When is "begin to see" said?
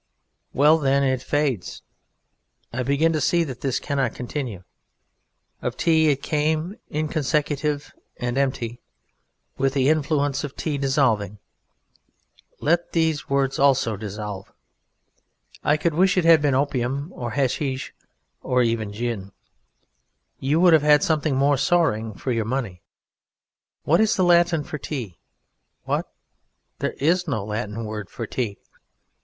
2.81-3.43